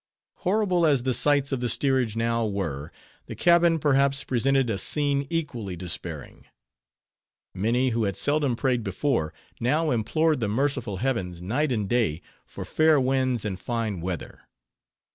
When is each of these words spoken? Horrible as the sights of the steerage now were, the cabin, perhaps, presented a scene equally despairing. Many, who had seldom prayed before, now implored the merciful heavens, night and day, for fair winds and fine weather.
Horrible 0.37 0.87
as 0.87 1.03
the 1.03 1.13
sights 1.13 1.51
of 1.51 1.59
the 1.59 1.69
steerage 1.69 2.15
now 2.15 2.43
were, 2.43 2.91
the 3.27 3.35
cabin, 3.35 3.77
perhaps, 3.77 4.23
presented 4.23 4.67
a 4.67 4.79
scene 4.79 5.27
equally 5.29 5.75
despairing. 5.75 6.45
Many, 7.53 7.89
who 7.89 8.05
had 8.05 8.17
seldom 8.17 8.55
prayed 8.55 8.83
before, 8.83 9.31
now 9.59 9.91
implored 9.91 10.39
the 10.39 10.47
merciful 10.47 10.97
heavens, 10.97 11.39
night 11.39 11.71
and 11.71 11.87
day, 11.87 12.23
for 12.47 12.65
fair 12.65 12.99
winds 12.99 13.45
and 13.45 13.59
fine 13.59 13.99
weather. 14.01 14.47